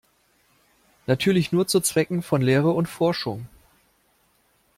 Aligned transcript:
Natürlich 1.05 1.51
nur 1.51 1.67
zu 1.67 1.79
Zwecken 1.79 2.23
von 2.23 2.41
Lehre 2.41 2.71
und 2.71 2.87
Forschung. 2.89 3.47